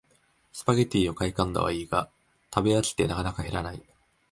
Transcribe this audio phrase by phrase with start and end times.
[0.51, 2.09] スパゲティを買いこんだはいいが
[2.51, 3.83] 食べ飽きてなかなか減らない